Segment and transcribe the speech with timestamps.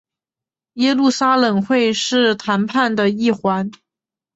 [0.73, 3.69] 耶路撒冷会是谈判的一环。